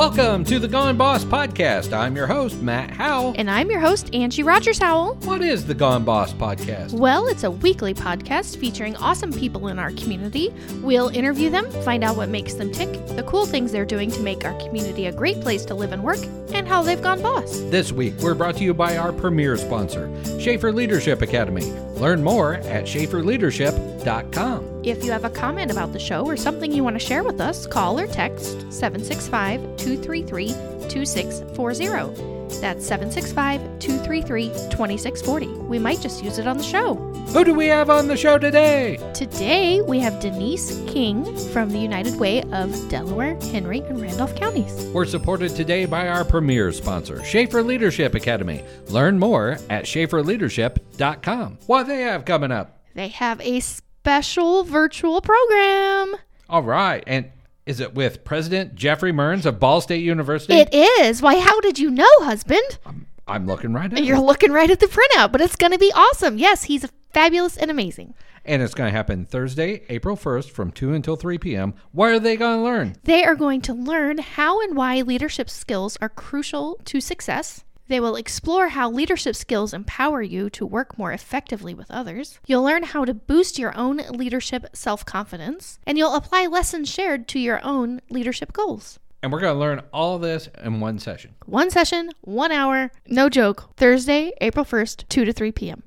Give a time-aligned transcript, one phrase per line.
[0.00, 1.92] Welcome to the Gone Boss podcast.
[1.92, 3.34] I'm your host, Matt Howell.
[3.36, 5.16] And I'm your host, Angie Rogers Howell.
[5.24, 6.94] What is the Gone Boss podcast?
[6.94, 10.54] Well, it's a weekly podcast featuring awesome people in our community.
[10.80, 14.20] We'll interview them, find out what makes them tick, the cool things they're doing to
[14.20, 17.60] make our community a great place to live and work, and how they've gone boss.
[17.64, 21.70] This week, we're brought to you by our premier sponsor, Schaefer Leadership Academy.
[22.00, 24.80] Learn more at schaeferleadership.com.
[24.82, 27.40] If you have a comment about the show or something you want to share with
[27.40, 30.48] us, call or text 765 233
[30.88, 32.39] 2640.
[32.58, 35.46] That's 765 233 2640.
[35.46, 36.94] We might just use it on the show.
[37.32, 38.98] Who do we have on the show today?
[39.14, 44.74] Today, we have Denise King from the United Way of Delaware, Henry, and Randolph counties.
[44.92, 48.64] We're supported today by our premier sponsor, Schaefer Leadership Academy.
[48.88, 51.58] Learn more at schaeferleadership.com.
[51.66, 52.82] What they have coming up?
[52.94, 56.16] They have a special virtual program.
[56.48, 57.04] All right.
[57.06, 57.30] And
[57.66, 60.54] is it with President Geoffrey Mearns of Ball State University?
[60.54, 61.22] It is.
[61.22, 62.78] Why, how did you know, husband?
[63.26, 64.04] I'm looking right at it.
[64.04, 64.22] You're it.
[64.22, 66.36] looking right at the printout, but it's going to be awesome.
[66.36, 68.14] Yes, he's fabulous and amazing.
[68.44, 71.74] And it's going to happen Thursday, April 1st from 2 until 3 p.m.
[71.92, 72.96] What are they going to learn?
[73.04, 77.64] They are going to learn how and why leadership skills are crucial to success.
[77.90, 82.38] They will explore how leadership skills empower you to work more effectively with others.
[82.46, 87.26] You'll learn how to boost your own leadership self confidence, and you'll apply lessons shared
[87.26, 89.00] to your own leadership goals.
[89.24, 91.34] And we're going to learn all this in one session.
[91.46, 95.82] One session, one hour, no joke, Thursday, April 1st, 2 to 3 p.m.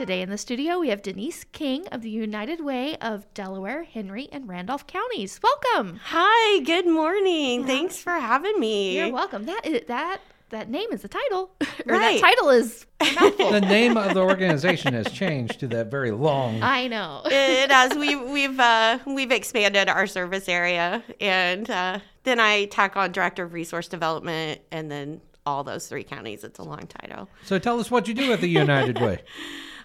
[0.00, 4.30] Today in the studio, we have Denise King of the United Way of Delaware, Henry,
[4.32, 5.38] and Randolph counties.
[5.42, 6.00] Welcome.
[6.04, 7.66] Hi, good morning.
[7.66, 8.96] Thanks for having me.
[8.96, 9.44] You're welcome.
[9.44, 12.18] That is that that name is the title, or Right.
[12.18, 13.50] that title is mouthful.
[13.50, 16.62] The name of the organization has changed to that very long.
[16.62, 17.20] I know.
[17.26, 22.96] It has we we've uh, we've expanded our service area, and uh, then I tack
[22.96, 26.42] on director of resource development, and then all those three counties.
[26.42, 27.28] It's a long title.
[27.44, 29.20] So tell us what you do at the United Way.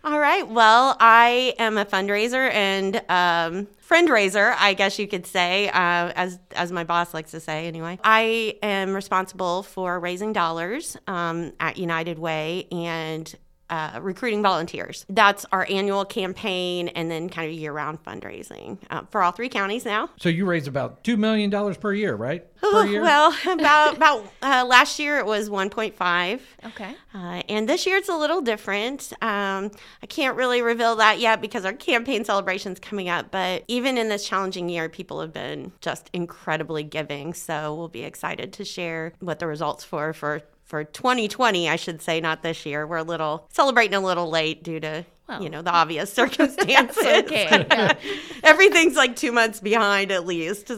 [0.05, 0.47] All right.
[0.47, 6.11] Well, I am a fundraiser and um, friend raiser, I guess you could say, uh,
[6.15, 7.65] as as my boss likes to say.
[7.65, 13.33] Anyway, I am responsible for raising dollars um, at United Way and.
[13.67, 15.07] Uh, recruiting volunteers.
[15.09, 19.49] That's our annual campaign and then kind of year round fundraising uh, for all three
[19.49, 20.11] counties now.
[20.19, 22.45] So you raise about $2 million per year, right?
[22.61, 23.01] Per year?
[23.01, 26.41] Well, about, about uh, last year it was 1.5.
[26.63, 26.95] Okay.
[27.13, 29.11] Uh, and this year it's a little different.
[29.21, 29.71] Um,
[30.03, 33.31] I can't really reveal that yet because our campaign celebration's coming up.
[33.31, 37.33] But even in this challenging year, people have been just incredibly giving.
[37.33, 42.01] So we'll be excited to share what the results for for for 2020, I should
[42.01, 42.85] say, not this year.
[42.87, 46.97] We're a little celebrating a little late due to Well, you know the obvious circumstances.
[47.03, 47.65] okay.
[47.69, 47.93] Yeah.
[48.43, 50.67] Everything's like two months behind at least.
[50.67, 50.77] So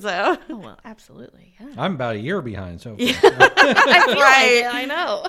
[0.50, 1.56] Oh, well, absolutely.
[1.60, 1.74] Yeah.
[1.78, 2.82] I'm about a year behind.
[2.82, 3.32] So, I feel
[4.22, 4.62] Right.
[4.64, 5.24] like it, I know.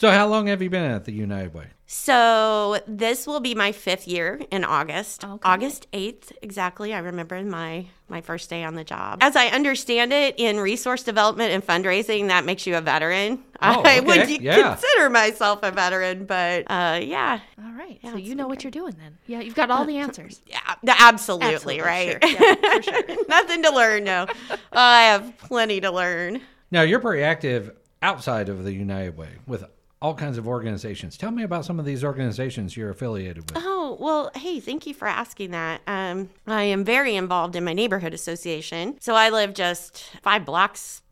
[0.00, 1.66] So how long have you been at the United Way?
[1.92, 5.24] So this will be my fifth year in August.
[5.24, 5.38] Okay.
[5.42, 6.94] August 8th, exactly.
[6.94, 9.18] I remember my my first day on the job.
[9.20, 13.42] As I understand it, in resource development and fundraising, that makes you a veteran.
[13.60, 14.70] Oh, I would Yeah.
[14.76, 17.98] consider myself a veteran, but uh, yeah, all right.
[18.02, 19.18] Yeah, so you it's know what you're doing then.
[19.26, 20.40] Yeah, you've got all the answers.
[20.46, 22.18] yeah, absolutely, Absolutely, right.
[22.24, 22.30] sure.
[22.30, 23.02] Yeah, for sure.
[23.28, 24.04] Nothing to learn.
[24.04, 24.26] No,
[24.72, 26.40] I have plenty to learn.
[26.70, 29.64] Now, you're pretty active outside of the United Way with
[30.02, 31.16] all kinds of organizations.
[31.18, 33.62] Tell me about some of these organizations you're affiliated with.
[33.62, 35.82] Oh, well, hey, thank you for asking that.
[35.86, 38.96] Um, I am very involved in my neighborhood association.
[39.00, 41.02] So I live just five blocks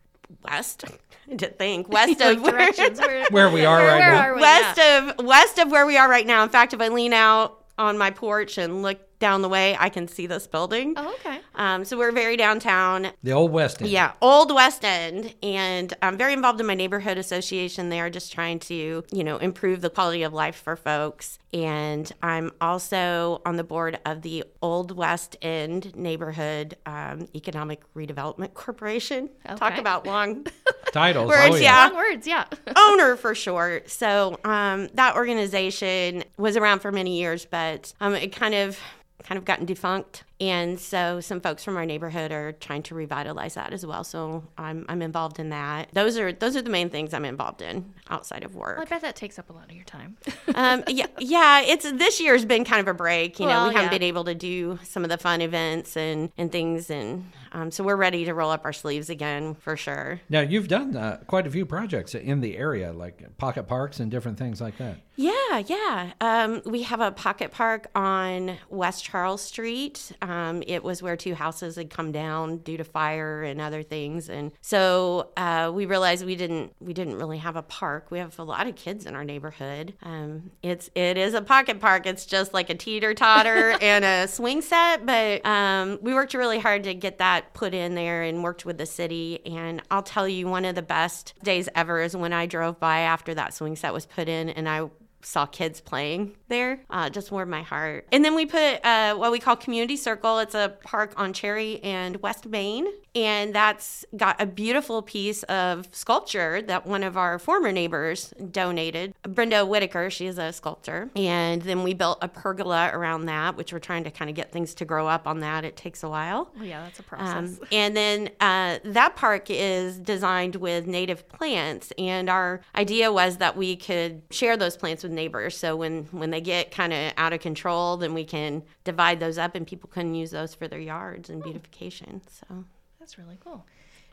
[0.42, 0.84] west,
[1.38, 2.98] to think, west of where, directions.
[2.98, 4.20] Where, Where we are right where now.
[4.22, 4.40] Are we?
[4.40, 5.10] west Yeah.
[5.18, 6.42] of west of where we are right now.
[6.42, 9.88] In fact, if I lean out on my porch and look down the way, I
[9.88, 10.94] can see this building.
[10.96, 11.40] Oh, okay.
[11.54, 13.08] Um, so we're very downtown.
[13.22, 13.90] The Old West End.
[13.90, 18.58] Yeah, Old West End, and I'm very involved in my neighborhood association there, just trying
[18.60, 21.38] to, you know, improve the quality of life for folks.
[21.52, 28.54] And I'm also on the board of the Old West End Neighborhood um, Economic Redevelopment
[28.54, 29.30] Corporation.
[29.56, 30.46] Talk about long
[30.92, 31.28] Titles.
[31.28, 31.86] Words, oh, yeah.
[31.86, 32.26] Long words.
[32.26, 32.44] Yeah.
[32.76, 33.90] owner for short.
[33.90, 38.78] So um, that organization was around for many years, but um, it kind of
[39.24, 40.24] kind of gotten defunct.
[40.40, 44.04] And so some folks from our neighborhood are trying to revitalize that as well.
[44.04, 45.88] So I'm, I'm involved in that.
[45.92, 48.76] Those are those are the main things I'm involved in outside of work.
[48.76, 50.16] Well, I bet that takes up a lot of your time.
[50.54, 51.60] um, yeah, yeah.
[51.62, 53.40] It's this year's been kind of a break.
[53.40, 56.30] You know, Well, we haven't been able to do some of the fun events and
[56.38, 60.20] and things, and um, so we're ready to roll up our sleeves again for sure.
[60.28, 64.10] Now, you've done uh, quite a few projects in the area, like pocket parks and
[64.10, 64.98] different things like that.
[65.16, 66.12] Yeah, yeah.
[66.20, 70.12] Um, we have a pocket park on West Charles Street.
[70.22, 74.28] Um, it was where two houses had come down due to fire and other things,
[74.28, 78.12] and so uh, we realized we didn't we didn't really have a park.
[78.12, 79.94] We have a lot of kids in our neighborhood.
[80.04, 82.06] Um, it's it is a pocket park.
[82.06, 86.60] It's just like a teeter totter and a swing set, but um, we worked really
[86.60, 89.40] hard to get that put in there and worked with the city.
[89.46, 93.00] And I'll tell you, one of the best days ever is when I drove by
[93.00, 94.88] after that swing set was put in, and I
[95.22, 96.80] saw kids playing there.
[96.90, 98.06] Uh, just warmed my heart.
[98.12, 100.38] And then we put uh, what we call Community Circle.
[100.38, 102.86] It's a park on Cherry and West Main.
[103.14, 109.12] And that's got a beautiful piece of sculpture that one of our former neighbors donated.
[109.22, 111.10] Brenda Whitaker, she is a sculptor.
[111.16, 114.52] And then we built a pergola around that, which we're trying to kind of get
[114.52, 115.64] things to grow up on that.
[115.64, 116.52] It takes a while.
[116.54, 117.58] Well, yeah, that's a process.
[117.58, 123.38] Um, and then uh, that park is designed with native plants, and our idea was
[123.38, 125.56] that we could share those plants with neighbors.
[125.56, 129.38] So when when they get kind of out of control, then we can divide those
[129.38, 132.22] up, and people can use those for their yards and beautification.
[132.28, 132.64] So
[133.00, 133.64] That's really cool.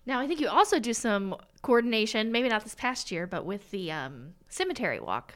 [0.06, 3.72] Now, I think you also do some coordination, maybe not this past year, but with
[3.72, 5.34] the um, cemetery walk.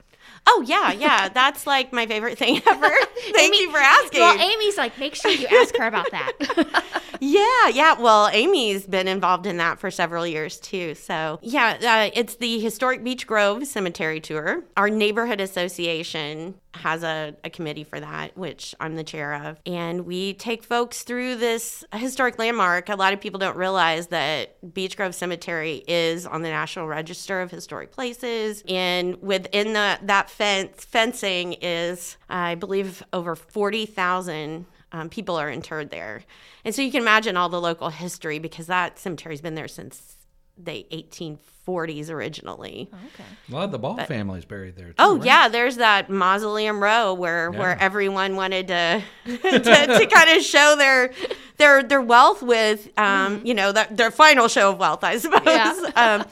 [0.47, 2.89] Oh yeah, yeah, that's like my favorite thing ever.
[3.31, 4.21] Thank Amy- you for asking.
[4.21, 6.83] Well, Amy's like, make sure you ask her about that.
[7.21, 7.99] Yeah, yeah.
[7.99, 10.95] Well, Amy's been involved in that for several years too.
[10.95, 11.77] So, yeah,
[12.07, 14.63] uh, it's the Historic Beech Grove Cemetery Tour.
[14.77, 19.59] Our neighborhood association has a, a committee for that, which I'm the chair of.
[19.65, 22.89] And we take folks through this historic landmark.
[22.89, 27.41] A lot of people don't realize that Beech Grove Cemetery is on the National Register
[27.41, 28.63] of Historic Places.
[28.67, 35.91] And within the, that fence, fencing is, I believe, over 40,000 um, people are interred
[35.91, 36.23] there.
[36.65, 40.17] And so you can imagine all the local history because that cemetery's been there since
[40.61, 42.89] the 1840s originally.
[43.13, 43.23] okay.
[43.49, 44.87] A lot of the Ball family's buried there.
[44.89, 45.25] Too, Oh right?
[45.25, 47.59] yeah, there's that mausoleum row where Yeah.
[47.59, 51.11] where everyone wanted to to, to kind of show their
[51.57, 55.41] their their wealth with um you know that their final show of wealth I suppose.
[55.45, 55.73] Yeah.
[55.95, 56.25] um,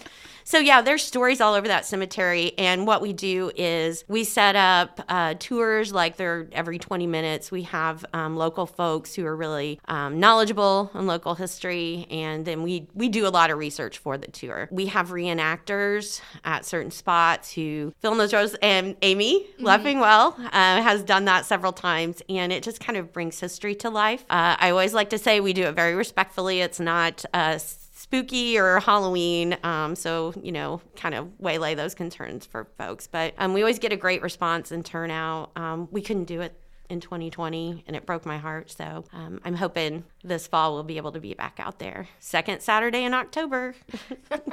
[0.48, 4.56] so yeah, there's stories all over that cemetery, and what we do is we set
[4.56, 7.52] up uh, tours like they're every 20 minutes.
[7.52, 12.64] We have um, local folks who are really um, knowledgeable in local history, and then
[12.64, 14.70] we we do a lot of research for the tour.
[14.72, 20.34] We have reenactors at certain spots who fill in those rows, and Amy Laughing Well
[20.40, 24.24] uh, has done that several times, and it just kind of brings history to life.
[24.30, 26.62] Uh, I always like to say we do it very respectfully.
[26.62, 27.60] It's not uh,
[28.07, 29.57] spooky or Halloween.
[29.63, 33.06] Um, so, you know, kind of waylay those concerns for folks.
[33.06, 35.51] But um, we always get a great response and turnout.
[35.57, 36.57] Um, we couldn't do it
[36.89, 38.71] in 2020 and it broke my heart.
[38.71, 42.07] So um, I'm hoping this fall we'll be able to be back out there.
[42.19, 43.75] Second Saturday in October.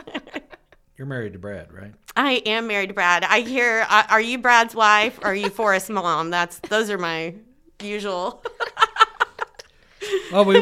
[0.96, 1.94] You're married to Brad, right?
[2.16, 3.22] I am married to Brad.
[3.22, 5.18] I hear, uh, are you Brad's wife?
[5.22, 6.30] Or are you Forrest's mom?
[6.30, 7.34] That's those are my
[7.80, 8.42] usual.
[10.32, 10.60] Well, we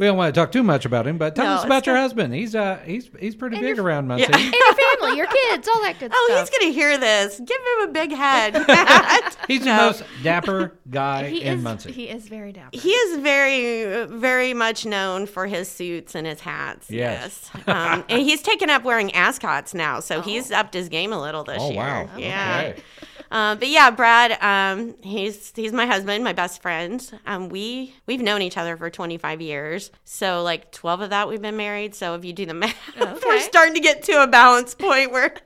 [0.00, 1.94] we don't want to talk too much about him, but tell No, us about your
[1.94, 2.02] fine.
[2.02, 2.34] husband.
[2.34, 4.24] He's uh he's he's pretty And big your- around Muncie.
[4.32, 6.38] And your family, your kids, all that good Oh, stuff.
[6.38, 7.38] Oh, he's gonna hear this.
[7.38, 8.54] Give him a big head.
[9.48, 9.76] He's the No.
[9.76, 11.90] most dapper guy he in is, Muncie.
[11.92, 12.70] he is very dapper.
[12.76, 16.88] He is very, very much known for his suits and his hats.
[16.90, 17.50] Yes.
[17.54, 17.68] Yes.
[17.68, 21.42] Um, and he's taken up wearing ascots now, so he's upped his game a little
[21.44, 21.78] this oh year.
[21.78, 22.08] wow.
[22.16, 22.72] Yeah.
[22.72, 22.82] Okay.
[23.30, 27.08] Um, but yeah, Brad, um, he's he's my husband, my best friend.
[27.26, 31.42] Um, we we've known each other for 25 years, so like 12 of that we've
[31.42, 31.94] been married.
[31.94, 32.76] So if you do the math,
[33.24, 35.34] we're starting to get to a balance point where.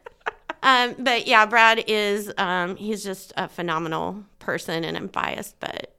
[0.67, 5.95] Um, but yeah, Brad is um, he's just a phenomenal person, and I'm biased, but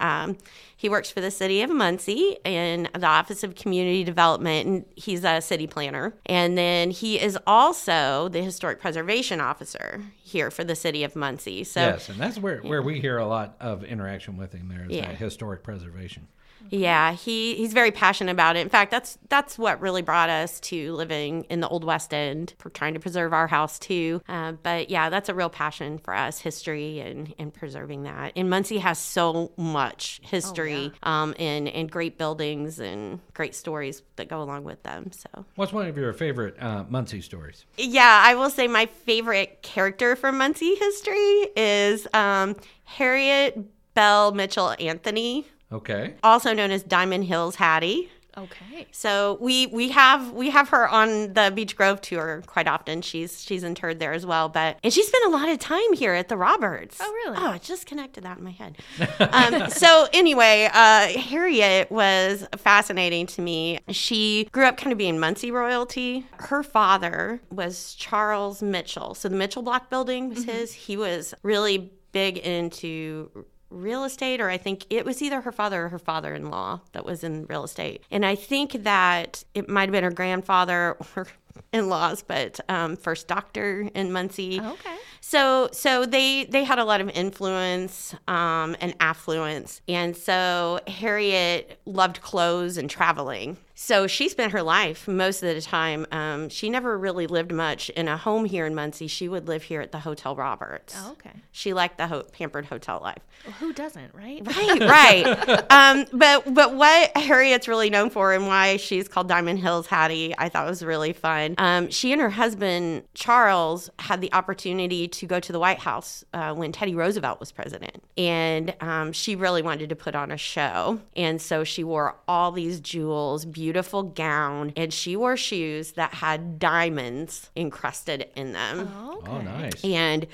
[0.00, 0.36] um,
[0.76, 5.24] he works for the city of Muncie in the Office of Community Development, and he's
[5.24, 6.14] a city planner.
[6.26, 11.64] And then he is also the historic preservation officer here for the city of Muncie.
[11.64, 14.68] So Yes, and that's where, where we hear a lot of interaction with him.
[14.68, 15.06] There is Yeah.
[15.08, 16.28] that historic preservation.
[16.70, 18.60] Yeah, he he's very passionate about it.
[18.60, 22.54] In fact, that's that's what really brought us to living in the Old West End,
[22.58, 24.20] for trying to preserve our house too.
[24.28, 28.32] Uh, but yeah, that's a real passion for us, history and and preserving that.
[28.36, 34.28] And Muncie has so much history, um, and and great buildings and great stories that
[34.28, 35.10] go along with them.
[35.12, 37.64] So What's one of your favorite uh, Muncie stories?
[37.76, 43.58] yeah, I will say my favorite character from Muncie history is um, Harriet
[43.94, 46.14] Bell Mitchell Anthony, Okay.
[46.22, 48.10] also known as Diamond Heels Hattie.
[48.36, 48.86] Okay.
[48.90, 53.00] So we we have we have her on the Beech Grove tour quite often.
[53.00, 54.48] She's she's interred there as well.
[54.48, 56.98] But and she spent a lot of time here at the Roberts.
[57.00, 57.36] Oh, really?
[57.38, 58.78] Oh, I just connected that in my head.
[59.20, 63.78] um, so anyway, uh, Harriet was fascinating to me.
[63.90, 66.26] She grew up kind of being Muncie royalty.
[66.38, 69.14] Her father was Charles Mitchell.
[69.14, 70.72] So the Mitchell Block building was his.
[70.72, 75.86] He was really big into real estate, or I think it was either her father
[75.86, 78.02] or her father in law that was in real estate.
[78.10, 81.26] And I think that it might have been her grandfather or
[81.72, 84.60] in laws, but um, first doctor in Muncie.
[84.60, 84.96] Okay.
[85.20, 91.80] So so they they had a lot of influence um, and affluence, and so Harriet
[91.86, 93.56] loved clothes and traveling.
[93.76, 96.06] So she spent her life most of the time.
[96.12, 99.08] Um, she never really lived much in a home here in Muncie.
[99.08, 100.94] She would live here at the Hotel Roberts.
[100.96, 101.32] Oh, okay.
[101.50, 103.18] She liked the ho- pampered hotel life.
[103.44, 104.40] Well, who doesn't, right?
[104.46, 105.70] Right, right.
[105.72, 110.34] um, but but what Harriet's really known for and why she's called Diamond Heels Hattie,
[110.38, 111.56] I thought was really fun.
[111.58, 116.24] Um, she and her husband Charles had the opportunity to go to the White House
[116.32, 120.36] uh, when Teddy Roosevelt was president, and um, she really wanted to put on a
[120.36, 126.14] show, and so she wore all these jewels, beautiful gown, and she wore shoes that
[126.14, 128.92] had diamonds encrusted in them.
[128.96, 129.30] Oh, okay.
[129.30, 129.84] Oh, nice.
[129.84, 130.26] And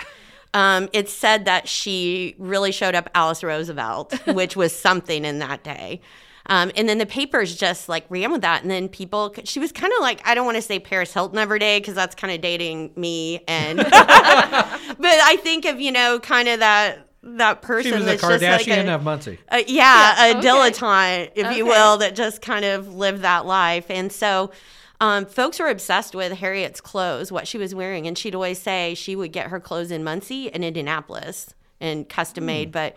[0.55, 5.63] um, it's said that she really showed up Alice Roosevelt, which was something in that
[5.63, 6.01] day.
[6.47, 8.63] Um, and then the papers just like ran with that.
[8.63, 11.39] And then people, she was kind of like, I don't want to say Paris Hilton
[11.39, 13.45] every day because that's kind of dating me.
[13.47, 17.07] And, but I think of, you know, kind of that.
[17.37, 19.39] That person She was a that's just like Kardashian a, of Muncie.
[19.49, 20.47] uh, yeah, Yeah, a okay.
[20.49, 23.87] dilettante, if you will, that just kind of lived that life.
[23.91, 24.51] And so
[25.01, 28.07] um, folks were obsessed with Harriet's clothes, what she was wearing.
[28.07, 32.45] And she'd always say she would get her clothes in Muncie and Indianapolis and custom
[32.47, 32.71] made.
[32.73, 32.97] But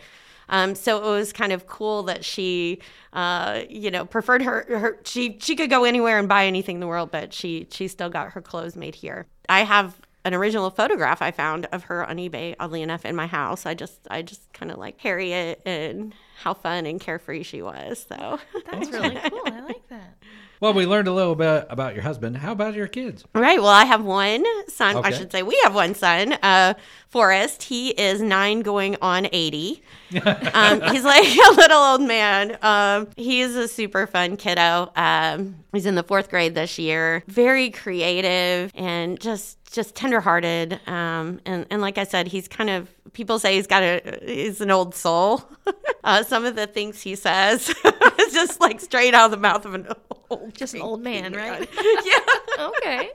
[0.49, 2.79] um, so it was kind of cool that she,
[3.13, 4.99] uh, you know, preferred her, her.
[5.05, 8.09] She she could go anywhere and buy anything in the world, but she she still
[8.09, 9.25] got her clothes made here.
[9.47, 13.27] I have an original photograph I found of her on eBay, oddly enough, in my
[13.27, 13.65] house.
[13.65, 18.05] I just I just kind of like Harriet and how fun and carefree she was.
[18.07, 18.39] So
[18.71, 19.41] That's really cool.
[19.45, 20.17] I like that.
[20.63, 22.37] Well, we learned a little bit about your husband.
[22.37, 23.25] How about your kids?
[23.35, 23.59] Right.
[23.59, 24.95] Well, I have one son.
[25.03, 26.75] I should say we have one son, uh,
[27.09, 27.63] Forrest.
[27.63, 29.83] He is nine going on 80.
[30.53, 32.57] um, he's like a little old man.
[32.61, 34.89] Um, he's a super fun kiddo.
[34.95, 37.25] Um, he's in the fourth grade this year.
[37.27, 40.79] Very creative and just just tenderhearted.
[40.87, 44.61] Um, and, and like I said, he's kind of people say he's got a he's
[44.61, 45.43] an old soul.
[46.05, 47.73] uh, some of the things he says
[48.39, 49.87] just like straight out of the mouth of an
[50.29, 51.67] old Just an old man, right?
[52.05, 52.65] yeah.
[52.67, 53.11] Okay.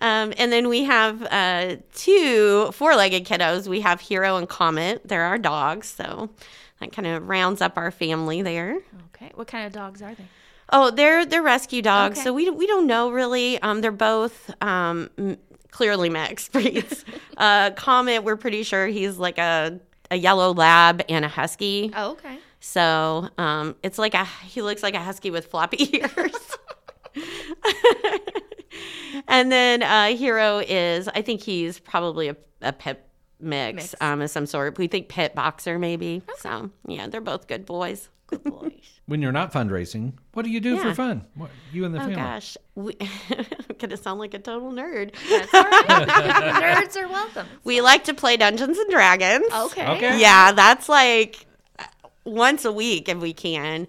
[0.00, 3.68] Um, and then we have uh, two four legged kiddos.
[3.68, 5.02] We have Hero and Comet.
[5.06, 5.88] They're our dogs.
[5.88, 6.30] So
[6.80, 8.78] that kind of rounds up our family there.
[9.14, 9.30] Okay.
[9.34, 10.24] What kind of dogs are they?
[10.70, 12.18] Oh, they're they're rescue dogs.
[12.18, 12.24] Okay.
[12.24, 13.60] So we we don't know really.
[13.62, 15.38] Um, they're both um, m-
[15.70, 17.04] clearly mixed breeds.
[17.36, 19.78] uh, Comet, we're pretty sure he's like a
[20.10, 21.92] a yellow lab and a husky.
[21.96, 22.38] Oh, okay.
[22.66, 26.34] So um, it's like a he looks like a husky with floppy ears.
[29.28, 33.06] and then uh, Hero is I think he's probably a, a pit
[33.38, 33.94] mix, Mix.
[34.00, 34.78] Um, of some sort.
[34.78, 36.22] We think pit boxer maybe.
[36.38, 38.08] So yeah, they're both good boys.
[38.28, 38.72] Good boys.
[39.06, 41.26] When you're not fundraising, what do you do for fun?
[41.34, 42.14] What, you and the Oh family.
[42.14, 42.96] Oh gosh, we,
[43.30, 45.14] I'm gonna sound like a total nerd.
[45.28, 46.86] That's all right.
[46.86, 47.46] Nerds are welcome.
[47.64, 49.52] We like to play Dungeons and Dragons.
[49.52, 49.86] Okay.
[49.86, 50.18] Okay.
[50.18, 51.44] Yeah, that's like
[52.24, 53.86] once a week if we can.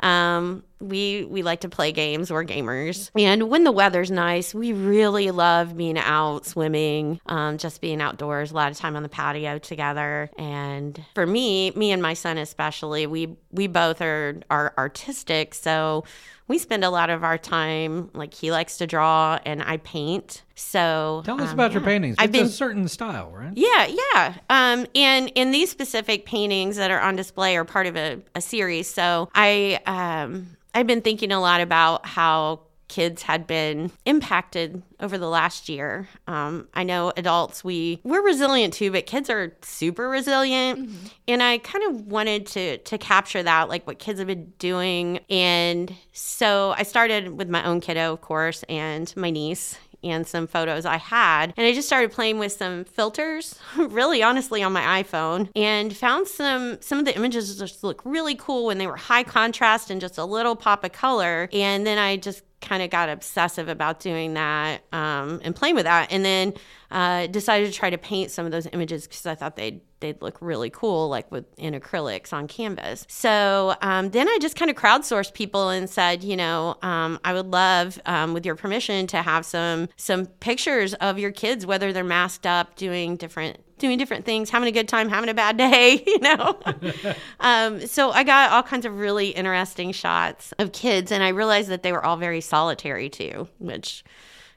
[0.00, 2.30] Um, we we like to play games.
[2.30, 7.80] We're gamers, and when the weather's nice, we really love being out swimming, um, just
[7.80, 8.50] being outdoors.
[8.50, 10.30] A lot of time on the patio together.
[10.36, 16.04] And for me, me and my son especially, we we both are are artistic, so
[16.46, 20.42] we spend a lot of our time like he likes to draw and I paint.
[20.54, 22.16] So Tell us um, about your paintings.
[22.18, 23.52] I've it's been a certain style, right?
[23.56, 24.34] yeah, yeah.
[24.50, 28.40] Um, and and these specific paintings that are on display are part of a, a
[28.40, 28.88] series.
[28.88, 32.60] So I um, I've been thinking a lot about how
[32.94, 36.08] kids had been impacted over the last year.
[36.28, 40.90] Um, I know adults we we're resilient too, but kids are super resilient.
[41.26, 45.18] And I kind of wanted to to capture that, like what kids have been doing.
[45.28, 50.46] And so I started with my own kiddo, of course, and my niece and some
[50.46, 51.52] photos I had.
[51.56, 56.28] And I just started playing with some filters, really honestly on my iPhone, and found
[56.28, 60.00] some some of the images just look really cool when they were high contrast and
[60.00, 61.48] just a little pop of color.
[61.52, 65.84] And then I just kind of got obsessive about doing that um, and playing with
[65.84, 66.10] that.
[66.10, 66.54] And then
[66.90, 70.20] uh, decided to try to paint some of those images because I thought they'd they'd
[70.20, 73.06] look really cool, like with in acrylics on canvas.
[73.08, 77.32] So um, then I just kind of crowdsourced people and said, you know, um, I
[77.32, 81.92] would love, um, with your permission, to have some some pictures of your kids, whether
[81.92, 85.56] they're masked up, doing different doing different things, having a good time, having a bad
[85.56, 86.58] day, you know.
[87.40, 91.68] um, so I got all kinds of really interesting shots of kids, and I realized
[91.68, 94.04] that they were all very solitary too, which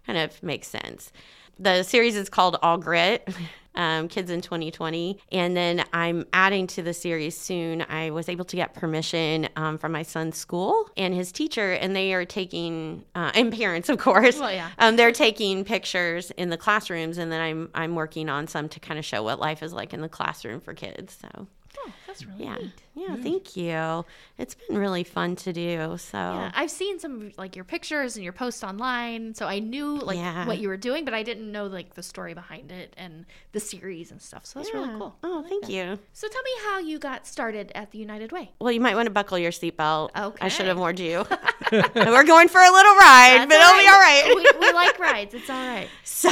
[0.06, 1.12] kind of makes sense.
[1.60, 3.28] The series is called All Grit.
[3.78, 5.20] Um, kids in 2020.
[5.32, 7.86] And then I'm adding to the series soon.
[7.88, 11.96] I was able to get permission um, from my son's school and his teacher, and
[11.96, 14.40] they are taking, uh, and parents, of course.
[14.40, 14.72] Well, yeah.
[14.80, 18.80] Um, they're taking pictures in the classrooms, and then I'm I'm working on some to
[18.80, 21.18] kind of show what life is like in the classroom for kids.
[21.22, 21.48] So
[21.80, 22.72] Oh, that's really yeah, neat.
[22.96, 23.16] yeah.
[23.18, 24.06] Thank you.
[24.38, 25.98] It's been really fun to do.
[25.98, 29.60] So Yeah, I've seen some of, like your pictures and your posts online, so I
[29.60, 30.46] knew like Yeah.
[30.48, 33.60] what you were doing, but I didn't know like the story behind it and the
[33.60, 34.46] series and stuff.
[34.46, 35.16] So that's really cool.
[35.24, 36.00] Oh, thank you.
[36.14, 38.52] So tell me how you got started at the United Way.
[38.60, 40.10] Well, you might want to buckle your seatbelt.
[40.18, 41.26] Okay, I should have warned you.
[41.72, 44.34] We're going for a little ride, but it'll be all right.
[44.36, 45.34] we, we like rides.
[45.34, 45.88] It's all right.
[46.04, 46.30] So,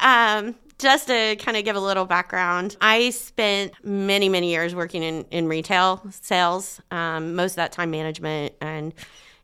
[0.00, 5.02] um, just to kind of give a little background, I spent many, many years working
[5.02, 8.94] in, in retail sales, um, most of that time management, and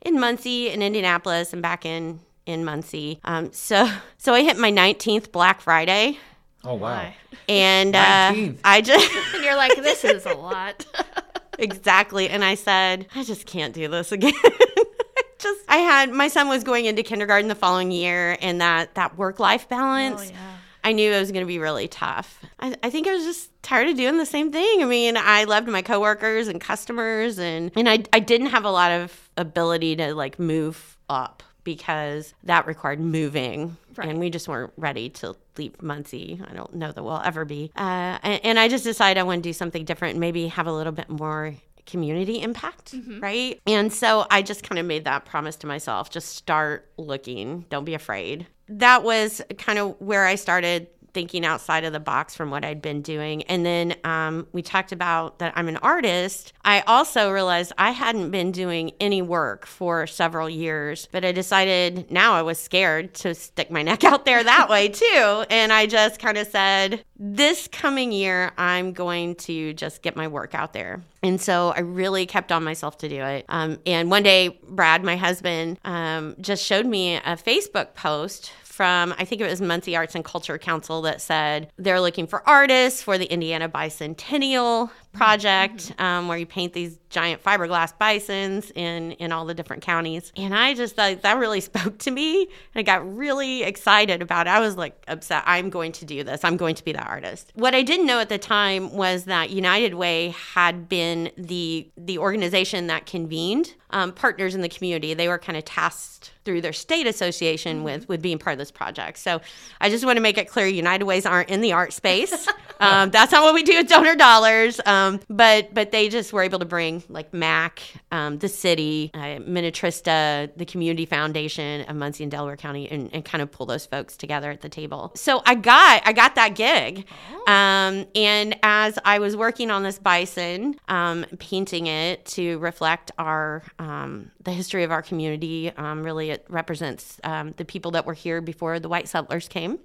[0.01, 3.21] in Muncie, in Indianapolis, and back in in Muncie.
[3.25, 6.19] Um, so, so I hit my 19th Black Friday,
[6.65, 7.13] Oh wow.
[7.49, 10.87] And uh, I just And you're like, this is a lot.
[11.59, 14.33] exactly, and I said, I just can't do this again.
[15.39, 19.19] just I had my son was going into kindergarten the following year, and that that
[19.19, 20.23] work life balance.
[20.23, 20.51] oh yeah.
[20.85, 22.39] I knew it was going to be really tough.
[22.61, 24.83] I, I think I was just tired of doing the same thing.
[24.83, 28.71] I mean, I loved my coworkers and customers, and and I I didn't have a
[28.71, 34.09] lot of ability to like move up because that required moving, Right.
[34.11, 36.39] and we just weren't ready to leave Muncie.
[36.47, 37.73] I don't know that we'll ever be.
[37.75, 40.73] Uh, and, and I just decided I want to do something different, maybe have a
[40.73, 41.55] little bit more
[41.87, 43.61] community impact, right?
[43.67, 47.85] And so I just kind of made that promise to myself just start looking, don't
[47.85, 48.47] be afraid.
[48.69, 52.83] That was kind of where I started thinking outside of the box from what I'd
[52.83, 53.45] been doing.
[53.45, 56.53] And then um, we talked about that I'm an artist.
[56.65, 62.11] I also realized I hadn't been doing any work for several years, but I decided
[62.11, 65.45] now I was scared to stick my neck out there that way too.
[65.49, 70.29] And I just kind of said, this coming year, I'm going to just get my
[70.29, 71.03] work out there.
[71.23, 73.47] And so I really kept on myself to do it.
[73.49, 79.15] Um, and one day, Brad, my husband, um, just showed me a Facebook post from
[79.19, 83.03] I think it was Muncie Arts and Culture Council that said they're looking for artists
[83.03, 89.33] for the Indiana Bicentennial project, um, where you paint these giant fiberglass bisons in in
[89.33, 90.33] all the different counties.
[90.37, 94.47] And I just thought that really spoke to me, and I got really excited about
[94.47, 94.51] it.
[94.51, 95.45] I was like upset.
[95.47, 96.45] I'm going to do this.
[96.45, 97.53] I'm going to be that artist.
[97.55, 102.19] What I didn't know at the time was that United Way had been the the
[102.19, 105.15] organization that convened um, partners in the community.
[105.15, 108.73] They were kind of tasked through their state association with with being part of this
[108.73, 109.19] project.
[109.19, 109.41] So
[109.81, 112.49] I just want to make it clear: United Ways aren't in the art space.
[112.81, 114.81] um, that's not what we do with donor dollars.
[114.85, 119.41] Um, but but they just were able to bring like MAC, um, the city, uh,
[119.41, 123.87] Minnetrista, the Community Foundation of Muncie and Delaware County, and, and kind of pull those
[123.87, 125.13] folks together at the table.
[125.15, 127.07] So I got I got that gig,
[127.47, 133.63] um, and as I was working on this bison, um, painting it to reflect our
[133.79, 135.71] um, the history of our community.
[135.77, 139.79] Um, really, it represents um, the people that were here before the white settlers came.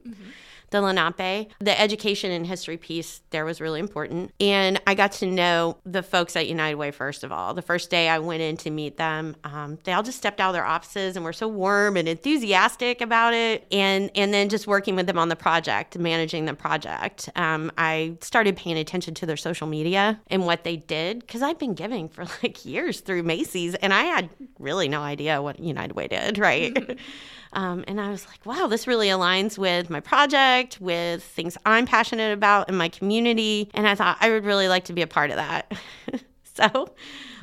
[0.72, 4.32] The Lenape, the education and history piece there was really important.
[4.40, 7.54] And I got to know the folks at United Way, first of all.
[7.54, 10.50] The first day I went in to meet them, um, they all just stepped out
[10.50, 13.66] of their offices and were so warm and enthusiastic about it.
[13.72, 18.18] And, and then just working with them on the project, managing the project, um, I
[18.22, 22.10] started paying attention to their social media and what they did because I've been giving
[22.10, 24.30] for like years through Macy's and I had
[24.60, 27.00] really no idea what United Way did, right?
[27.54, 31.86] Um, and I was like, wow, this really aligns with my project, with things I'm
[31.86, 33.70] passionate about in my community.
[33.74, 35.72] And I thought I would really like to be a part of that.
[36.44, 36.94] so,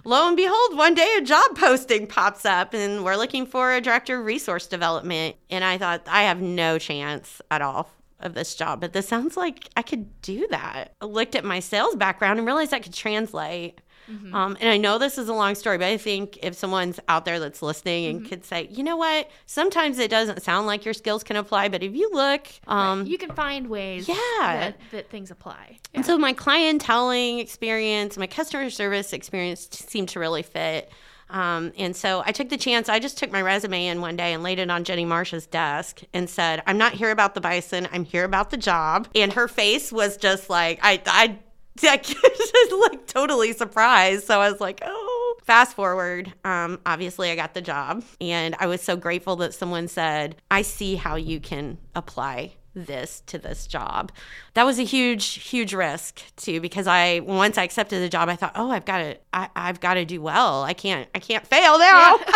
[0.04, 3.80] lo and behold, one day a job posting pops up and we're looking for a
[3.80, 5.36] director of resource development.
[5.50, 9.36] And I thought, I have no chance at all of this job, but this sounds
[9.36, 10.92] like I could do that.
[11.00, 13.80] I looked at my sales background and realized I could translate.
[14.08, 17.24] Um, and I know this is a long story, but I think if someone's out
[17.24, 20.94] there that's listening and could say, you know what, sometimes it doesn't sound like your
[20.94, 24.14] skills can apply, but if you look, um, you can find ways Yeah.
[24.40, 25.78] that, that things apply.
[25.94, 30.90] and so my clienteling experience, my customer service experience seemed to really fit.
[31.28, 32.88] Um, and so I took the chance.
[32.88, 36.02] I just took my resume in one day and laid it on Jenny Marsh's desk
[36.14, 37.88] and said, I'm not here about the bison.
[37.92, 39.08] I'm here about the job.
[39.16, 41.38] And her face was just like, I, I,
[41.80, 44.24] just like totally surprised.
[44.24, 45.12] So I was like, oh.
[45.44, 49.86] Fast forward, um, obviously I got the job, and I was so grateful that someone
[49.86, 54.12] said, "I see how you can apply this to this job.
[54.54, 58.36] That was a huge, huge risk too, because I once I accepted the job, I
[58.36, 60.62] thought, oh, I've got to, I, I've got to do well.
[60.62, 62.18] I can't, I can't fail now.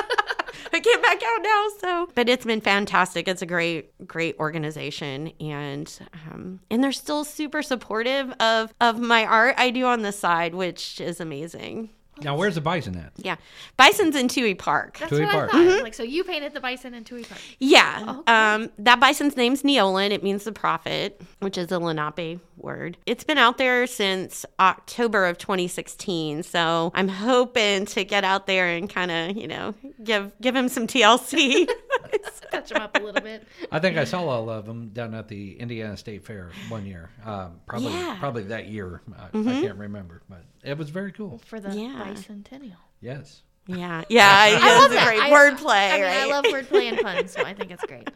[0.73, 1.67] I can't back out now.
[1.81, 3.29] So, but it's been fantastic.
[3.29, 5.93] It's a great, great organization, and
[6.31, 10.55] um, and they're still super supportive of of my art I do on the side,
[10.55, 11.91] which is amazing.
[12.23, 13.13] Now, where's the bison at?
[13.17, 13.37] Yeah,
[13.77, 14.99] bison's in Tuhey Park.
[14.99, 15.55] That's Tuhey what Park.
[15.55, 15.83] I thought.
[15.83, 17.41] Like, so you painted the bison in Tuhey Park.
[17.59, 18.05] Yeah.
[18.07, 18.33] Oh, okay.
[18.33, 20.11] Um, that bison's name's Neolin.
[20.11, 22.97] It means the prophet, which is a Lenape word.
[23.07, 26.43] It's been out there since October of 2016.
[26.43, 30.69] So I'm hoping to get out there and kind of, you know, give give him
[30.69, 31.69] some TLC.
[32.51, 33.47] Touch him up a little bit.
[33.71, 37.09] I think I saw all of them down at the Indiana State Fair one year.
[37.25, 38.17] Um, probably, Yeah.
[38.19, 39.03] probably that year.
[39.17, 41.41] I, I can't remember, but it was very cool.
[41.47, 42.10] For the Yeah.
[42.15, 42.77] Bicentennial.
[43.01, 43.43] Yes.
[43.67, 44.03] yeah.
[44.09, 44.27] Yeah.
[44.63, 45.07] I love a that.
[45.07, 46.17] great I- wordplay, I mean, right?
[46.17, 48.09] I love wordplay and puns, so I think it's great.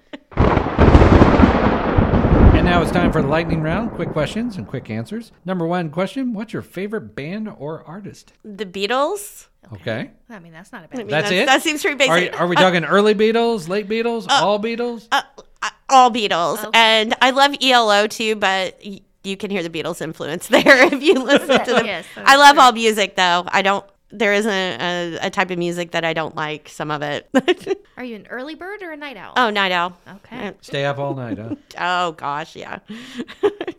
[2.54, 3.90] And now it's time for the lightning round.
[3.92, 5.32] Quick questions and quick answers.
[5.44, 8.32] Number one question: What's your favorite band or artist?
[8.44, 9.48] the Beatles.
[9.72, 10.10] Okay.
[10.30, 10.98] I mean, that's not a bad.
[10.98, 11.46] mean, That's that's- it?
[11.46, 12.38] That seems pretty basic.
[12.38, 15.08] are we talking early Beatles, late Beatles, all Beatles?
[15.10, 15.22] Uh,
[15.62, 16.58] uh, all Beatles.
[16.64, 16.70] Okay.
[16.74, 21.02] And I love ELO too, but y- you can hear the Beatles influence there if
[21.02, 21.86] you listen to them.
[21.86, 22.62] Yes, I love true.
[22.62, 23.44] all music though.
[23.48, 23.84] I don't.
[24.10, 26.68] There isn't a, a type of music that I don't like.
[26.68, 27.28] Some of it.
[27.96, 29.32] Are you an early bird or a night owl?
[29.36, 29.96] oh, Night Owl.
[30.16, 30.52] Okay.
[30.60, 31.56] Stay up all night, huh?
[31.78, 32.78] Oh gosh, yeah.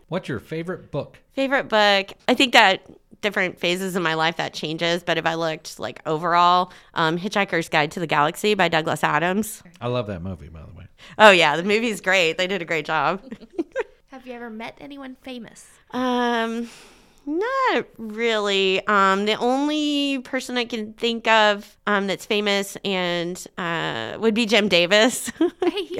[0.09, 1.17] What's your favorite book?
[1.33, 2.11] Favorite book?
[2.27, 2.81] I think that
[3.21, 5.03] different phases in my life that changes.
[5.03, 9.63] But if I looked like overall, um, Hitchhiker's Guide to the Galaxy by Douglas Adams.
[9.81, 10.85] I love that movie, by the way.
[11.17, 12.37] Oh yeah, the movie's great.
[12.37, 13.21] They did a great job.
[14.25, 15.67] Have you ever met anyone famous?
[15.91, 16.67] Um,
[17.27, 18.81] not really.
[18.87, 24.47] Um, the only person I can think of um, that's famous and uh, would be
[24.47, 25.45] Jim Davis Hey,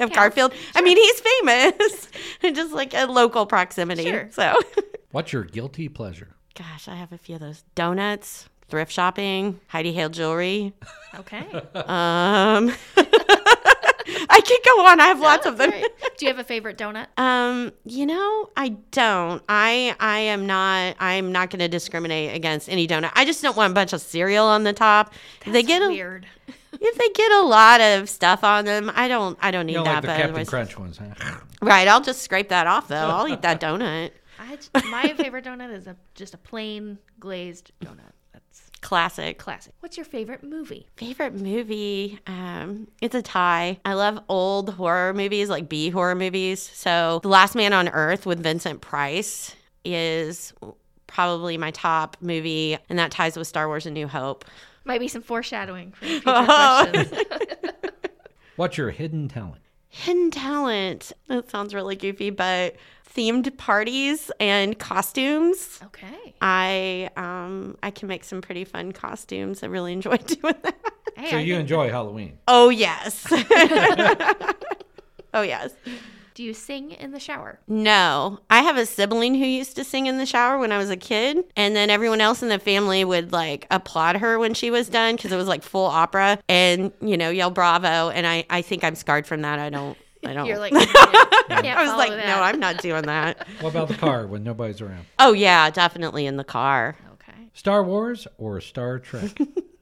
[0.00, 0.16] of counts.
[0.16, 0.52] Garfield.
[0.74, 2.08] I mean, he's famous,
[2.56, 4.02] just like a local proximity.
[4.10, 4.28] Sure.
[4.32, 4.60] So,
[5.12, 6.34] What's your guilty pleasure?
[6.56, 10.72] gosh, I have a few of those donuts, thrift shopping, Heidi Hale jewelry.
[11.14, 11.46] Okay.
[11.76, 12.72] Um,
[14.28, 15.00] I could go on.
[15.00, 15.70] I have lots of them.
[15.70, 15.86] Great.
[16.18, 17.06] Do you have a favorite donut?
[17.18, 19.42] Um, you know, I don't.
[19.48, 20.96] I I am not.
[21.00, 23.10] I'm not going to discriminate against any donut.
[23.14, 25.12] I just don't want a bunch of cereal on the top.
[25.40, 26.26] if they That's get a, weird.
[26.72, 29.38] if they get a lot of stuff on them, I don't.
[29.40, 29.94] I don't need You don't that.
[29.94, 31.36] like the but Captain otherwise- Crunch ones, huh?
[31.62, 31.88] right?
[31.88, 32.96] I'll just scrape that off though.
[32.96, 34.10] I'll eat that donut.
[34.38, 34.58] I,
[34.90, 38.12] my favorite donut is a just a plain glazed donut.
[38.86, 39.38] That's Classic.
[39.38, 39.72] classic.
[39.80, 40.86] What's your favorite movie?
[40.96, 42.20] Favorite movie?
[42.28, 43.80] Um, it's a tie.
[43.84, 46.62] I love old horror movies, like B horror movies.
[46.62, 50.54] So, The Last Man on Earth with Vincent Price is
[51.08, 54.44] probably my top movie, and that ties with Star Wars: A New Hope.
[54.84, 56.86] Might be some foreshadowing for future Oh.
[56.92, 57.24] questions.
[58.56, 59.62] What's your hidden talent?
[60.04, 61.12] Hidden talent.
[61.28, 62.76] That sounds really goofy, but
[63.14, 65.80] themed parties and costumes.
[65.84, 66.34] okay.
[66.42, 69.62] I um I can make some pretty fun costumes.
[69.62, 70.76] I really enjoy doing that.
[71.16, 72.36] Hey, So I you think- enjoy Halloween?
[72.46, 73.26] Oh yes.
[75.32, 75.72] oh yes.
[76.36, 77.60] Do you sing in the shower?
[77.66, 80.90] No, I have a sibling who used to sing in the shower when I was
[80.90, 84.70] a kid, and then everyone else in the family would like applaud her when she
[84.70, 88.10] was done because it was like full opera and you know yell bravo.
[88.10, 89.58] And I I think I'm scarred from that.
[89.58, 89.96] I don't.
[90.26, 90.44] I don't.
[90.44, 92.26] You're like, can't, can't I was like, that.
[92.26, 93.46] no, I'm not doing that.
[93.62, 95.06] What about the car when nobody's around?
[95.18, 96.98] Oh yeah, definitely in the car.
[97.14, 97.48] Okay.
[97.54, 99.30] Star Wars or Star Trek?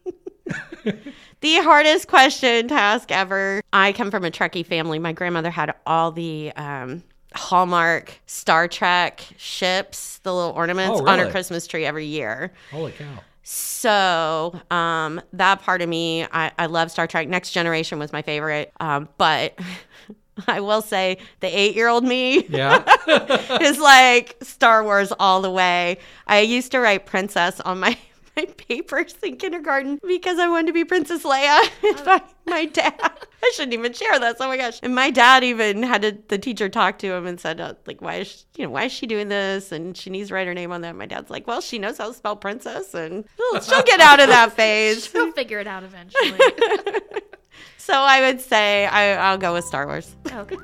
[1.41, 3.61] The hardest question to ask ever.
[3.73, 4.99] I come from a Trekkie family.
[4.99, 7.03] My grandmother had all the um,
[7.35, 11.31] Hallmark Star Trek ships, the little ornaments Oh, on her?
[11.31, 12.53] Christmas tree every year.
[12.71, 13.05] Holy cow!
[13.43, 17.29] So um, that part of me, I, I love Star Trek.
[17.29, 19.59] Next Generation was my favorite, um, but
[20.49, 22.83] I will say the eight-year-old me Yeah.
[23.61, 25.99] is like Star Wars all the way.
[26.27, 27.99] I used to write princess on my.
[28.37, 31.69] My papers in kindergarten because I wanted to be Princess Leia.
[31.85, 34.37] And my, my dad, I shouldn't even share this.
[34.41, 34.81] Oh my gosh!
[34.83, 38.03] And my dad even had to, the teacher talk to him and said, uh, like,
[38.03, 39.71] why is she, you know why is she doing this?
[39.71, 40.97] And she needs to write her name on that.
[40.97, 44.19] My dad's like, well, she knows how to spell princess, and she'll- she'll get out
[44.21, 45.13] of that phase.
[45.15, 46.39] We'll figure it out eventually.
[47.77, 50.17] So I would say I, I'll go with Star Wars.
[50.33, 50.57] okay.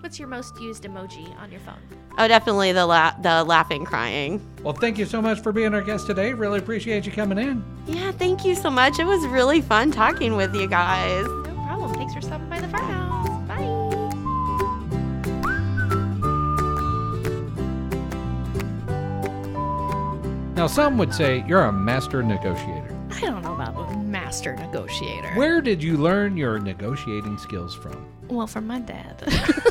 [0.00, 1.80] What's your most used emoji on your phone?
[2.18, 4.40] Oh, definitely the la- the laughing, crying.
[4.62, 6.32] Well, thank you so much for being our guest today.
[6.32, 7.64] Really appreciate you coming in.
[7.86, 8.98] Yeah, thank you so much.
[8.98, 11.26] It was really fun talking with you guys.
[11.26, 11.94] No problem.
[11.94, 13.28] Thanks for stopping by the farmhouse.
[13.48, 13.64] Bye.
[20.56, 22.87] Now, some would say you're a master negotiator.
[23.10, 25.32] I don't know about a master negotiator.
[25.34, 28.06] Where did you learn your negotiating skills from?
[28.28, 29.22] Well, from my dad.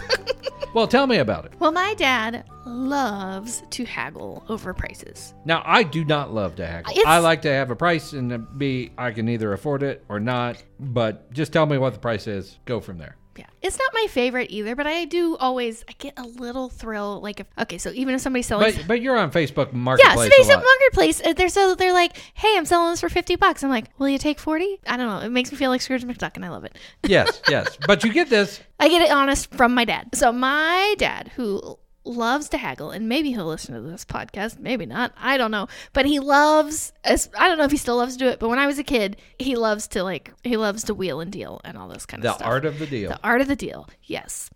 [0.73, 1.53] Well, tell me about it.
[1.59, 5.33] well, my dad loves to haggle over prices.
[5.43, 6.91] Now, I do not love to haggle.
[6.91, 10.19] It's- I like to have a price and be I can either afford it or
[10.19, 10.61] not.
[10.79, 12.59] But just tell me what the price is.
[12.65, 13.15] Go from there.
[13.37, 13.45] Yeah.
[13.61, 17.39] It's not my favorite either, but I do always I get a little thrill like
[17.39, 20.57] if okay, so even if somebody's selling But but you're on Facebook Yeah, Marketplace Up
[20.57, 20.63] lot.
[20.65, 21.21] Marketplace.
[21.25, 24.09] uh, They're so they're like, "Hey, I'm selling this for fifty bucks." I'm like, "Will
[24.09, 24.79] you take 40?
[24.87, 25.19] I don't know.
[25.19, 26.77] It makes me feel like Scrooge McDuck, and I love it.
[27.05, 27.77] yes, yes.
[27.87, 28.59] But you get this.
[28.79, 30.09] I get it honest from my dad.
[30.15, 34.85] So my dad, who loves to haggle, and maybe he'll listen to this podcast, maybe
[34.85, 35.13] not.
[35.17, 36.93] I don't know, but he loves.
[37.03, 38.79] as- I don't know if he still loves to do it, but when I was
[38.79, 42.05] a kid, he loves to like he loves to wheel and deal and all this
[42.05, 42.45] kind The of stuff.
[42.47, 43.09] The art of the deal.
[43.09, 43.87] The art of the deal.
[44.03, 44.49] Yes.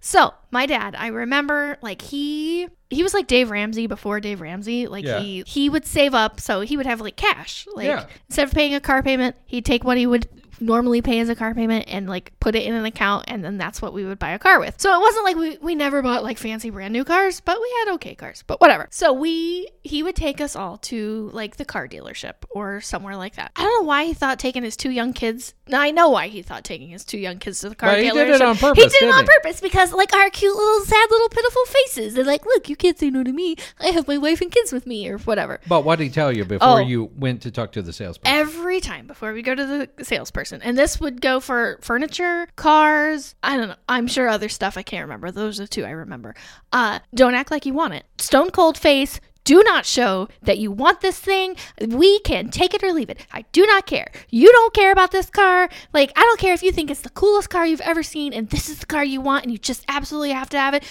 [0.00, 4.86] So my dad, I remember like he he was like Dave Ramsey before Dave Ramsey.
[4.88, 5.20] Like Yeah.
[5.20, 7.66] he he would save up, so he would have like cash.
[7.74, 8.06] Like Yeah.
[8.28, 10.28] instead of paying a car payment, he'd take what he would
[10.60, 13.58] normally pay as a car payment and like put it in an account and then
[13.58, 14.80] that's what we would buy a car with.
[14.80, 17.74] So it wasn't like we, we never bought like fancy brand new cars, but we
[17.84, 18.42] had okay cars.
[18.46, 18.88] But whatever.
[18.90, 23.36] So we he would take us all to like the car dealership or somewhere like
[23.36, 23.52] that.
[23.56, 26.28] I don't know why he thought taking his two young kids now I know why
[26.28, 28.56] he thought taking his two young kids to the car Well, he did it on
[28.56, 28.84] purpose.
[28.84, 29.26] He did it on he?
[29.26, 32.14] purpose because like our cute little sad little pitiful faces.
[32.14, 33.56] They're like, look, you can't say no to me.
[33.80, 35.60] I have my wife and kids with me or whatever.
[35.68, 36.78] But what did he tell you before Oh.
[36.78, 38.36] you went to talk to the salesperson?
[38.36, 39.66] Every time before we go to
[39.96, 43.34] the salesperson, and this would go for furniture, cars.
[43.42, 43.76] I don't know.
[43.88, 45.30] I'm sure other stuff I can't remember.
[45.30, 46.34] Those are two I remember.
[46.72, 48.04] Uh, don't act like you want it.
[48.18, 49.20] Stone cold face.
[49.44, 51.54] Do not show that you want this thing.
[51.80, 53.24] We can take it or leave it.
[53.30, 54.10] I do not care.
[54.28, 55.68] You don't care about this car.
[55.92, 58.50] Like, I don't care if you think it's the coolest car you've ever seen and
[58.50, 60.82] this is the car you want and you just absolutely have to have it.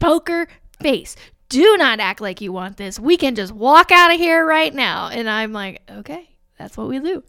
[0.00, 0.48] Poker
[0.80, 1.16] face.
[1.50, 2.98] Do not act like you want this.
[2.98, 5.08] We can just walk out of here right now.
[5.08, 7.22] And I'm like, okay, that's what we do.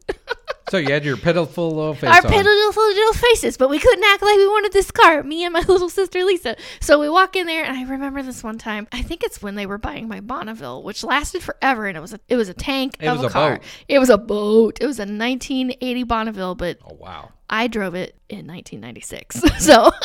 [0.69, 2.31] so you had your pitiful little face Our on.
[2.31, 5.59] pitiful little faces, but we couldn't act like we wanted this car, me and my
[5.67, 6.55] little sister Lisa.
[6.81, 8.87] So we walk in there, and I remember this one time.
[8.91, 12.13] I think it's when they were buying my Bonneville, which lasted forever, and it was
[12.13, 13.55] a it was a tank It of was a a car.
[13.57, 13.63] boat.
[13.87, 14.77] It was a boat.
[14.81, 17.31] It was a 1980 Bonneville, but oh wow.
[17.49, 19.41] I drove it in 1996.
[19.65, 19.91] so.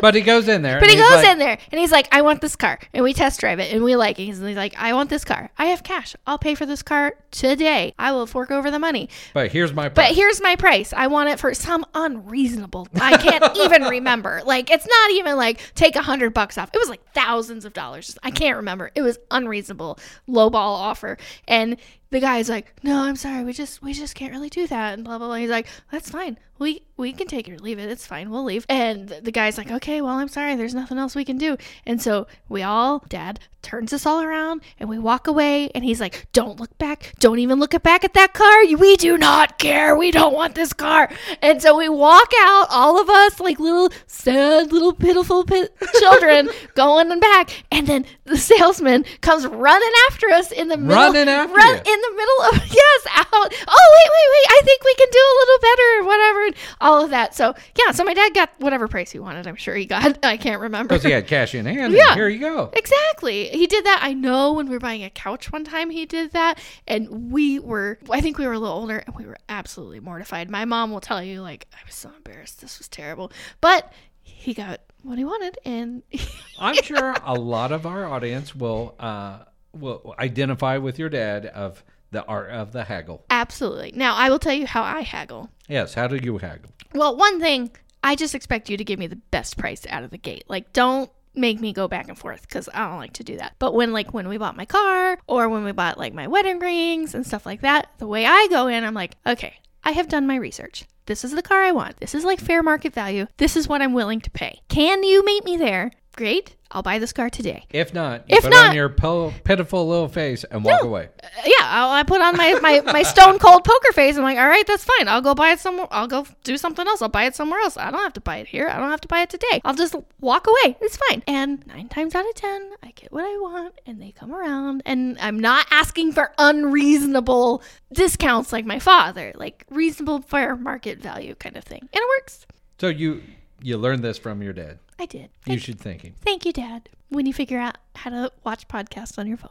[0.00, 0.80] But he goes in there.
[0.80, 2.78] But he goes like, in there and he's like, I want this car.
[2.92, 4.24] And we test drive it and we like it.
[4.24, 5.50] He's like, I want this car.
[5.58, 6.14] I have cash.
[6.26, 7.94] I'll pay for this car today.
[7.98, 9.08] I will fork over the money.
[9.32, 10.16] But here's my But price.
[10.16, 10.92] here's my price.
[10.92, 12.88] I want it for some unreasonable.
[13.00, 14.42] I can't even remember.
[14.44, 16.70] Like it's not even like take a hundred bucks off.
[16.72, 18.18] It was like thousands of dollars.
[18.22, 18.90] I can't remember.
[18.94, 21.16] It was unreasonable, lowball offer.
[21.48, 21.76] And
[22.10, 23.42] the guy's like, "No, I'm sorry.
[23.44, 25.36] We just we just can't really do that." And blah blah blah.
[25.36, 26.38] He's like, "That's fine.
[26.58, 27.90] We we can take it or leave it.
[27.90, 28.30] It's fine.
[28.30, 30.54] We'll leave." And the guy's like, "Okay, well, I'm sorry.
[30.54, 34.60] There's nothing else we can do." And so we all, Dad turns us all around
[34.78, 35.70] and we walk away.
[35.74, 37.14] And he's like, "Don't look back.
[37.18, 38.64] Don't even look back at that car.
[38.76, 39.96] We do not care.
[39.96, 41.10] We don't want this car."
[41.42, 46.50] And so we walk out, all of us like little sad, little pitiful pit children,
[46.74, 47.64] going and back.
[47.72, 51.92] And then the salesman comes running after us in the middle, Running after run, you.
[51.92, 55.18] in the middle of yes out oh wait wait wait i think we can do
[55.18, 58.50] a little better or whatever and all of that so yeah so my dad got
[58.58, 61.54] whatever price he wanted i'm sure he got i can't remember Because he had cash
[61.54, 61.92] in hand.
[61.92, 62.14] Yeah.
[62.14, 62.70] Here you go.
[62.74, 63.48] Exactly.
[63.48, 64.00] He did that.
[64.02, 66.58] I know when we were buying a couch one time, he did that.
[66.86, 70.50] And we were, I think we were a little older and we were absolutely mortified.
[70.50, 72.60] My mom will tell you, like, I was so embarrassed.
[72.60, 73.32] This was terrible.
[73.60, 75.58] But he got what he wanted.
[75.64, 76.02] And
[76.58, 79.38] I'm sure a lot of our audience will uh,
[79.72, 81.82] will identify with your dad of
[82.14, 83.24] the art of the haggle.
[83.28, 83.92] absolutely.
[83.94, 85.50] Now, I will tell you how I haggle.
[85.68, 85.94] Yes.
[85.94, 86.70] How do you haggle?
[86.94, 87.70] Well, one thing,
[88.02, 90.44] I just expect you to give me the best price out of the gate.
[90.48, 93.56] Like, don't make me go back and forth because I don't like to do that.
[93.58, 96.60] But when, like, when we bought my car or when we bought, like, my wedding
[96.60, 100.08] rings and stuff like that, the way I go in, I'm like, okay, I have
[100.08, 100.84] done my research.
[101.06, 101.98] This is the car I want.
[101.98, 103.26] This is like fair market value.
[103.36, 104.60] This is what I'm willing to pay.
[104.68, 105.90] Can you meet me there?
[106.16, 106.54] Great.
[106.70, 107.66] I'll buy this car today.
[107.70, 110.88] If not, If put not- on your po- pitiful little face and walk No.
[110.88, 111.08] away.
[111.22, 114.16] Uh, yeah, I'll, I put on my, my, my stone cold poker face.
[114.16, 115.06] I'm like, all right, that's fine.
[115.06, 115.86] I'll go buy it somewhere.
[115.92, 117.00] I'll go do something else.
[117.00, 117.76] I'll buy it somewhere else.
[117.76, 118.68] I don't have to buy it here.
[118.68, 119.60] I don't have to buy it today.
[119.64, 120.76] I'll just walk away.
[120.80, 121.22] It's fine.
[121.28, 124.82] And nine times out of ten, I get what I want, and they come around.
[124.84, 131.34] And I'm not asking for unreasonable discounts like my father, like reasonable fair market value
[131.36, 131.80] kind of thing.
[131.80, 132.46] And it works.
[132.80, 133.22] So you
[133.62, 134.78] you learned this from your dad.
[134.98, 135.30] I did.
[135.46, 136.14] You should thank him.
[136.24, 136.88] thank you, Dad.
[137.08, 139.50] When you figure out how to watch podcasts on your phone.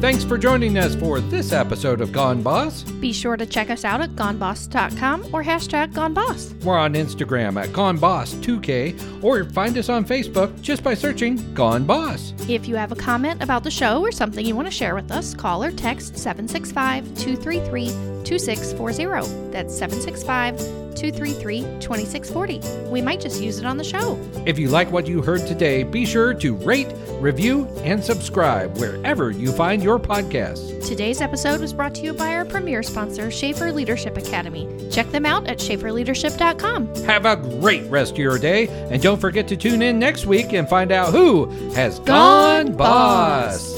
[0.00, 2.84] Thanks for joining us for this episode of Gone Boss.
[2.84, 6.54] Be sure to check us out at goneboss.com or hashtag goneboss.
[6.62, 12.32] We're on Instagram at GoneBoss2K or find us on Facebook just by searching Gone Boss.
[12.48, 15.10] If you have a comment about the show or something you want to share with
[15.10, 19.50] us, call or text 765 233 2640.
[19.50, 20.58] That's 765
[20.98, 22.90] 233 2640.
[22.90, 24.18] We might just use it on the show.
[24.46, 29.30] If you like what you heard today, be sure to rate, review, and subscribe wherever
[29.30, 30.86] you find your podcasts.
[30.86, 34.68] Today's episode was brought to you by our premier sponsor, Schaefer Leadership Academy.
[34.90, 36.94] Check them out at schaeferleadership.com.
[37.04, 40.52] Have a great rest of your day, and don't forget to tune in next week
[40.52, 43.72] and find out who has gone, Gone boss.
[43.74, 43.77] Boss.